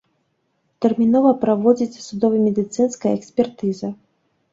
Тэрмінова 0.85 1.33
праводзіцца 1.43 1.99
судова-медыцынская 2.05 3.13
экспертыза. 3.19 3.93